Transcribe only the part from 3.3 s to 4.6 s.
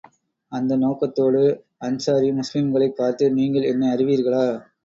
நீங்கள் என்னை அறிவீர்களா?